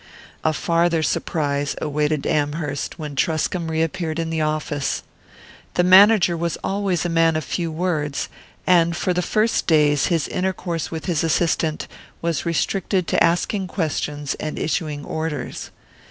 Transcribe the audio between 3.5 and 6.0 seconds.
reappeared in the office. The